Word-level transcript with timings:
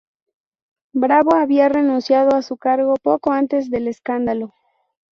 Bravo 0.95 1.35
había 1.35 1.69
renunciado 1.69 2.33
a 2.33 2.41
su 2.41 2.57
cargo 2.57 2.95
poco 3.03 3.33
antes 3.33 3.69
del 3.69 3.87
escándalo. 3.87 4.51